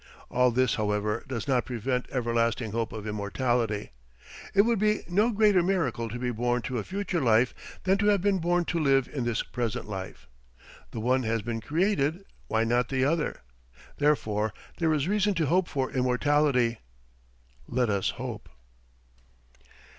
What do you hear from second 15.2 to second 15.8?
to hope